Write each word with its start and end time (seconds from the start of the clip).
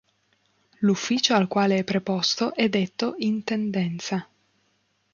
L'ufficio 0.79 1.35
al 1.35 1.45
quale 1.47 1.77
è 1.77 1.83
preposto 1.83 2.55
è 2.55 2.67
detto 2.69 3.13
"intendenza". 3.19 4.27